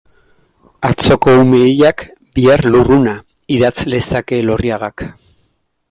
Atzoko 0.87 1.35
ume 1.41 1.59
hilak, 1.65 2.03
bihar 2.39 2.65
lurruna, 2.77 3.15
idatz 3.59 3.75
lezake 3.95 4.45
Elorriagak. 4.47 5.07